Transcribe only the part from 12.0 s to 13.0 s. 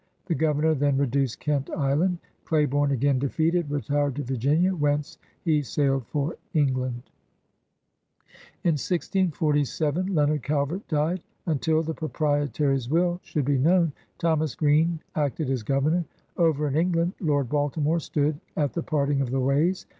prietary's